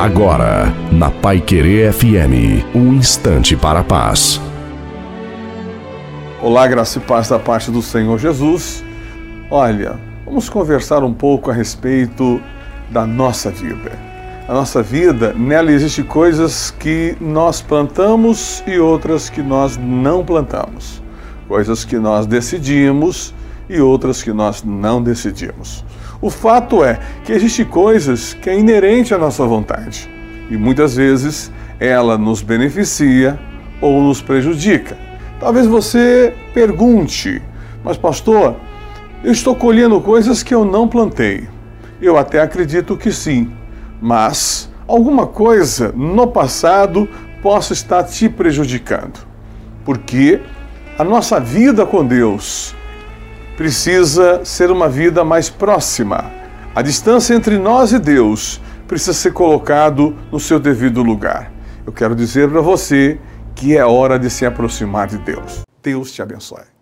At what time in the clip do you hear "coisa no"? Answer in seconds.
45.26-46.26